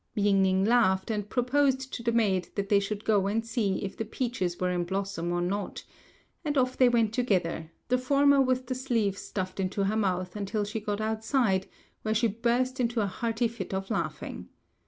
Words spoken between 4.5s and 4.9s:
were in